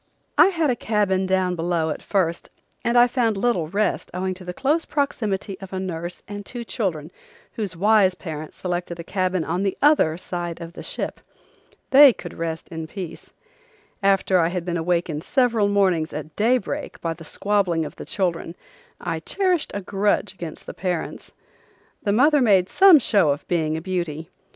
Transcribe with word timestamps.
I 0.35 0.47
had 0.47 0.71
a 0.71 0.75
cabin 0.75 1.27
down 1.27 1.55
below 1.55 1.91
at 1.91 2.01
first 2.01 2.49
and 2.83 2.97
I 2.97 3.05
found 3.05 3.37
little 3.37 3.67
rest 3.67 4.09
owing 4.15 4.33
to 4.33 4.43
the 4.43 4.51
close 4.51 4.83
proximity 4.83 5.59
of 5.59 5.73
a 5.73 5.79
nurse 5.79 6.23
and 6.27 6.43
two 6.43 6.63
children 6.63 7.11
whose 7.51 7.75
wise 7.75 8.15
parents 8.15 8.57
selected 8.57 8.99
a 8.99 9.03
cabin 9.03 9.43
on 9.43 9.61
the 9.61 9.77
other 9.79 10.17
side 10.17 10.59
of 10.59 10.73
the 10.73 10.81
ship. 10.81 11.19
They 11.91 12.13
could 12.13 12.33
rest 12.33 12.67
in 12.69 12.87
peace. 12.87 13.33
After 14.01 14.39
I 14.39 14.47
had 14.47 14.65
been 14.65 14.75
awakened 14.75 15.23
several 15.23 15.67
mornings 15.67 16.13
at 16.13 16.35
daybreak 16.35 16.99
by 16.99 17.13
the 17.13 17.23
squabbling 17.23 17.85
of 17.85 17.97
the 17.97 18.05
children 18.05 18.55
I 18.99 19.19
cherished 19.19 19.69
a 19.75 19.81
grudge 19.81 20.33
against 20.33 20.65
the 20.65 20.73
parents. 20.73 21.33
The 22.01 22.11
mother 22.11 22.41
made 22.41 22.69
some 22.69 22.97
show 22.97 23.29
of 23.29 23.47
being 23.47 23.77
a 23.77 23.81
beauty. 23.81 24.31